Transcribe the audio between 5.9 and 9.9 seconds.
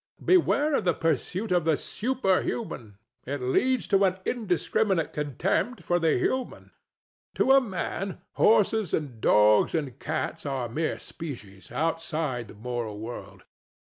the Human. To a man, horses and dogs